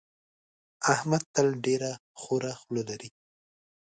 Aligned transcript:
احمد 0.93 1.23
تل 1.33 1.47
ډېره 1.65 1.91
خوره 2.21 2.53
خوله 2.61 2.83
لري. 2.89 3.09